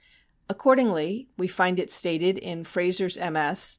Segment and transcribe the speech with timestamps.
[0.49, 3.69] Accordingly, we find it stated in' Fraser's MS.'